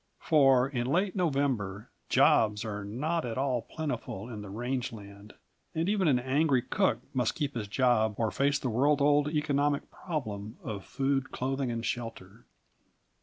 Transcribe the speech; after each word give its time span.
For 0.17 0.67
in 0.67 0.87
late 0.87 1.15
November 1.15 1.91
"jobs" 2.09 2.65
are 2.65 2.83
not 2.83 3.23
at 3.23 3.37
all 3.37 3.61
plentiful 3.61 4.29
in 4.29 4.41
the 4.41 4.49
range 4.49 4.91
land, 4.91 5.35
and 5.75 5.87
even 5.87 6.07
an 6.07 6.17
angry 6.17 6.63
cook 6.63 7.01
must 7.13 7.35
keep 7.35 7.53
his 7.53 7.67
job 7.67 8.15
or 8.17 8.31
face 8.31 8.57
the 8.57 8.67
world 8.69 8.99
old 8.99 9.27
economic 9.29 9.91
problem 9.91 10.57
of 10.63 10.85
food, 10.85 11.29
clothing, 11.31 11.69
and 11.69 11.85
shelter. 11.85 12.45